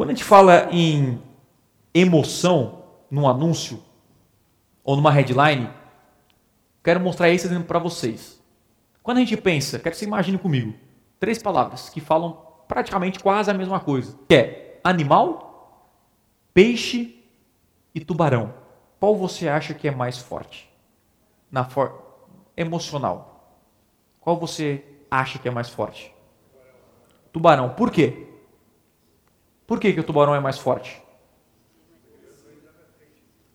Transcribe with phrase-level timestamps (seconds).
[0.00, 1.22] Quando a gente fala em
[1.92, 3.82] emoção num anúncio
[4.82, 5.68] ou numa headline,
[6.82, 8.42] quero mostrar esse exemplo para vocês.
[9.02, 10.72] Quando a gente pensa, quero que você imagine comigo,
[11.18, 12.32] três palavras que falam
[12.66, 15.92] praticamente quase a mesma coisa, que é animal,
[16.54, 17.22] peixe
[17.94, 18.54] e tubarão.
[18.98, 20.66] Qual você acha que é mais forte?
[21.52, 22.24] Na for...
[22.56, 23.54] emocional.
[24.18, 26.10] Qual você acha que é mais forte?
[27.30, 27.74] Tubarão.
[27.74, 28.29] Por quê?
[29.70, 31.00] Por que, que o tubarão é mais forte?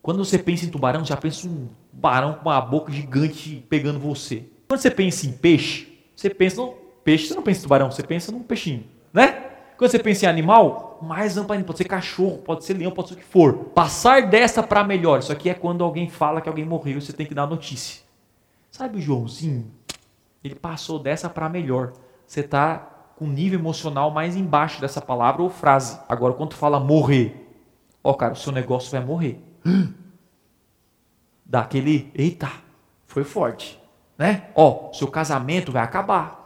[0.00, 4.46] Quando você pensa em tubarão, já pensa um tubarão com uma boca gigante pegando você.
[4.66, 6.68] Quando você pensa em peixe, você pensa no
[7.04, 9.50] peixe, você não pensa em tubarão, você pensa num peixinho, né?
[9.76, 13.14] Quando você pensa em animal, mais amplo pode ser cachorro, pode ser leão, pode ser
[13.14, 13.52] o que for.
[13.74, 17.26] Passar dessa para melhor, isso aqui é quando alguém fala que alguém morreu você tem
[17.26, 18.02] que dar a notícia.
[18.70, 19.70] Sabe o Joãozinho?
[20.42, 21.92] Ele passou dessa para melhor.
[22.26, 25.98] Você está com nível emocional mais embaixo dessa palavra ou frase.
[26.08, 27.48] Agora, quando tu fala morrer,
[28.04, 29.40] ó, cara, o seu negócio vai morrer.
[31.44, 32.50] Dá aquele, eita,
[33.06, 33.80] foi forte,
[34.18, 34.50] né?
[34.54, 36.44] Ó, seu casamento vai acabar.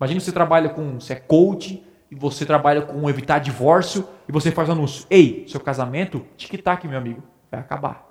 [0.00, 4.52] Imagina você trabalha com, você é coach, e você trabalha com evitar divórcio e você
[4.52, 5.04] faz anúncio.
[5.10, 8.06] Ei, seu casamento, tic-tac, meu amigo, vai acabar.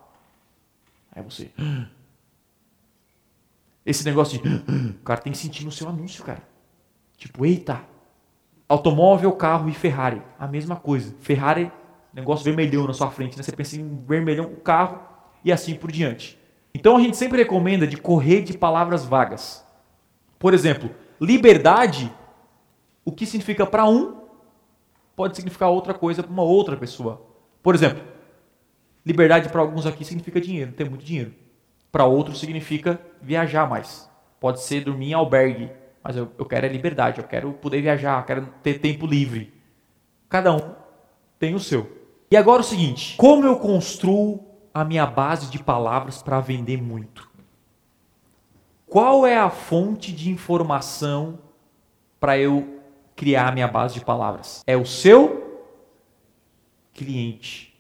[1.15, 1.51] Aí você.
[3.85, 4.47] Esse negócio de.
[4.99, 6.41] O cara tem que sentir no seu anúncio, cara.
[7.17, 7.81] Tipo, eita.
[8.67, 10.21] Automóvel, carro e Ferrari.
[10.39, 11.15] A mesma coisa.
[11.19, 11.71] Ferrari,
[12.13, 13.37] negócio vermelhão na sua frente.
[13.37, 13.43] Né?
[13.43, 14.99] Você pensa em vermelhão, o carro
[15.43, 16.39] e assim por diante.
[16.73, 19.63] Então a gente sempre recomenda de correr de palavras vagas.
[20.39, 20.89] Por exemplo,
[21.19, 22.11] liberdade
[23.05, 24.23] o que significa para um
[25.15, 27.21] pode significar outra coisa para uma outra pessoa.
[27.61, 28.01] Por exemplo,
[29.05, 31.33] liberdade para alguns aqui significa dinheiro, ter muito dinheiro.
[31.91, 34.09] Para outros significa viajar mais.
[34.39, 35.71] Pode ser dormir em albergue,
[36.03, 39.53] mas eu, eu quero é liberdade, eu quero poder viajar, quero ter tempo livre.
[40.27, 40.75] Cada um
[41.39, 41.89] tem o seu.
[42.29, 44.43] E agora o seguinte: como eu construo
[44.73, 47.31] a minha base de palavras para vender muito?
[48.85, 51.39] Qual é a fonte de informação
[52.19, 52.81] para eu
[53.15, 54.61] criar a minha base de palavras?
[54.67, 55.61] É o seu
[56.93, 57.73] cliente.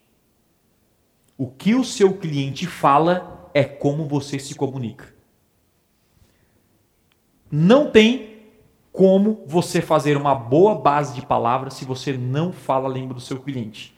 [1.37, 5.12] O que o seu cliente fala é como você se comunica.
[7.55, 8.49] Não tem
[8.91, 13.21] como você fazer uma boa base de palavras se você não fala a língua do
[13.21, 13.95] seu cliente.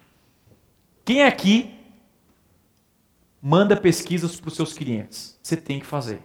[1.06, 1.74] Quem aqui
[3.42, 5.40] manda pesquisas para os seus clientes?
[5.42, 6.22] Você tem que fazer.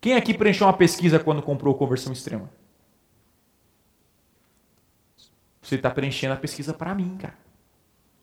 [0.00, 2.48] Quem aqui preencheu uma pesquisa quando comprou conversão extrema?
[5.60, 7.36] Você está preenchendo a pesquisa para mim, cara.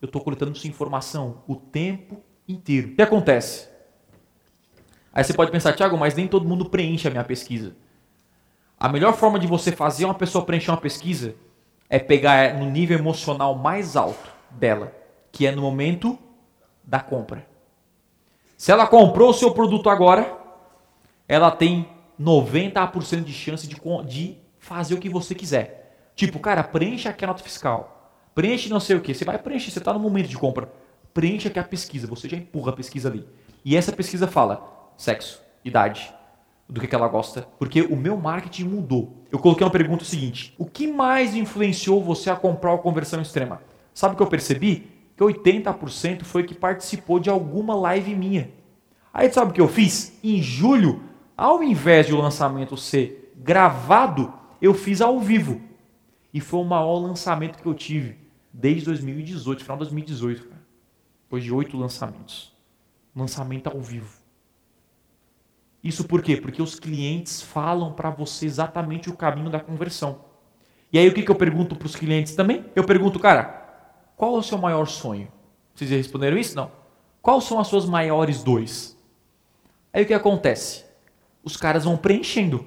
[0.02, 2.94] Eu estou coletando sua informação o tempo inteiro.
[2.94, 3.69] O que acontece?
[5.20, 7.76] Aí você pode pensar, Thiago, mas nem todo mundo preenche a minha pesquisa.
[8.80, 11.36] A melhor forma de você fazer uma pessoa preencher uma pesquisa
[11.90, 14.96] é pegar no nível emocional mais alto dela,
[15.30, 16.18] que é no momento
[16.82, 17.46] da compra.
[18.58, 20.38] Se ela comprou o seu produto agora,
[21.28, 23.76] ela tem 90% de chance de,
[24.08, 26.14] de fazer o que você quiser.
[26.16, 28.14] Tipo, cara, preencha aqui a nota fiscal.
[28.34, 29.14] Preenche não sei o que.
[29.14, 30.72] Você vai preencher, você está no momento de compra.
[31.14, 32.08] Preencha aqui a pesquisa.
[32.08, 33.28] Você já empurra a pesquisa ali.
[33.66, 36.14] E essa pesquisa fala sexo, idade,
[36.68, 37.48] do que, que ela gosta.
[37.58, 39.24] Porque o meu marketing mudou.
[39.32, 43.62] Eu coloquei uma pergunta seguinte: O que mais influenciou você a comprar a conversão extrema?
[43.94, 44.92] Sabe o que eu percebi?
[45.16, 48.52] Que 80% foi que participou de alguma live minha.
[49.14, 50.18] Aí sabe o que eu fiz?
[50.24, 51.10] Em julho
[51.40, 55.62] ao invés de o lançamento ser gravado, eu fiz ao vivo.
[56.34, 58.18] E foi o maior lançamento que eu tive
[58.52, 60.62] desde 2018, final de 2018, cara.
[61.24, 62.54] Depois de oito lançamentos.
[63.16, 64.19] Lançamento ao vivo.
[65.84, 66.38] Isso por quê?
[66.38, 70.26] Porque os clientes falam para você exatamente o caminho da conversão.
[70.92, 72.66] E aí o que, que eu pergunto para os clientes também?
[72.76, 75.28] Eu pergunto, cara, qual é o seu maior sonho?
[75.74, 76.56] Vocês responderam isso?
[76.56, 76.72] Não.
[77.22, 78.98] Quais são as suas maiores dores?
[79.94, 80.90] Aí o que acontece?
[81.44, 82.66] os caras vão preenchendo.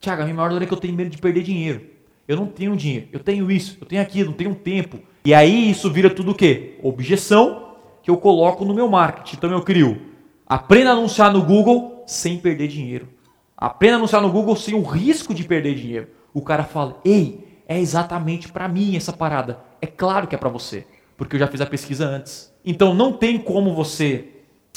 [0.00, 1.82] Tiago, a minha maior dor é que eu tenho medo de perder dinheiro.
[2.26, 4.98] Eu não tenho dinheiro, eu tenho isso, eu tenho aquilo, não tenho tempo.
[5.24, 6.78] E aí isso vira tudo o quê?
[6.82, 9.36] Objeção que eu coloco no meu marketing.
[9.36, 10.00] Então eu crio,
[10.46, 13.08] aprenda a anunciar no Google sem perder dinheiro.
[13.56, 16.08] Aprenda a anunciar no Google sem o risco de perder dinheiro.
[16.32, 19.60] O cara fala, ei, é exatamente para mim essa parada.
[19.80, 20.86] É claro que é para você,
[21.16, 22.52] porque eu já fiz a pesquisa antes.
[22.64, 24.28] Então não tem como você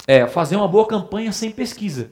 [0.05, 2.11] é, fazer uma boa campanha sem pesquisa.